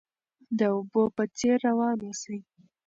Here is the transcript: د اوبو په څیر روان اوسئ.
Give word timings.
د 0.57 0.59
اوبو 0.75 1.03
په 1.15 1.23
څیر 1.37 1.55
روان 1.67 1.97
اوسئ. 2.07 2.37